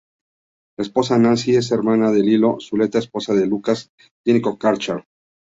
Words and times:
Su 0.75 0.81
esposa 0.81 1.19
Nancy 1.19 1.55
es 1.55 1.71
hermana 1.71 2.09
de 2.11 2.21
"Lilo" 2.21 2.57
Zuleta, 2.59 2.97
esposa 2.97 3.35
de 3.35 3.45
Lucas 3.45 3.91
Gnecco 4.25 4.57
Cerchar. 4.59 5.05